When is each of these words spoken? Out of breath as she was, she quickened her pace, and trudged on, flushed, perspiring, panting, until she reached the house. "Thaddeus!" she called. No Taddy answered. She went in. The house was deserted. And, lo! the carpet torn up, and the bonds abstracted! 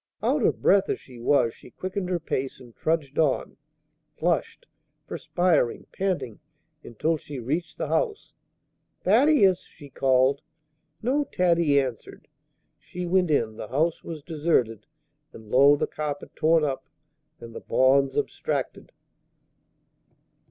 Out 0.23 0.41
of 0.43 0.63
breath 0.63 0.89
as 0.89 0.99
she 0.99 1.19
was, 1.19 1.53
she 1.53 1.69
quickened 1.69 2.09
her 2.09 2.19
pace, 2.19 2.59
and 2.59 2.75
trudged 2.75 3.19
on, 3.19 3.57
flushed, 4.17 4.65
perspiring, 5.05 5.85
panting, 5.91 6.39
until 6.83 7.17
she 7.17 7.37
reached 7.37 7.77
the 7.77 7.87
house. 7.87 8.33
"Thaddeus!" 9.03 9.59
she 9.59 9.89
called. 9.91 10.41
No 11.03 11.25
Taddy 11.25 11.79
answered. 11.79 12.27
She 12.79 13.05
went 13.05 13.29
in. 13.29 13.57
The 13.57 13.67
house 13.67 14.03
was 14.03 14.23
deserted. 14.23 14.87
And, 15.33 15.51
lo! 15.51 15.75
the 15.75 15.85
carpet 15.85 16.35
torn 16.35 16.63
up, 16.65 16.89
and 17.39 17.53
the 17.53 17.61
bonds 17.61 18.17
abstracted! 18.17 18.91